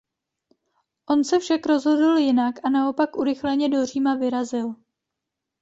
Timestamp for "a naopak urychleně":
2.63-3.69